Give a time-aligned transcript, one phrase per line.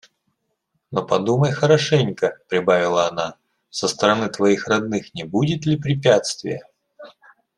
[0.89, 3.35] «Но подумай хорошенько,– прибавила она,–
[3.69, 6.67] со стороны твоих родных не будет ли препятствия?»